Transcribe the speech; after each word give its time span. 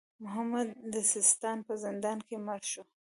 محمد 0.23 0.67
د 0.93 0.95
سیستان 1.13 1.57
په 1.67 1.73
زندان 1.83 2.17
کې 2.27 2.35
مړ 2.45 2.61
شو. 2.71 2.83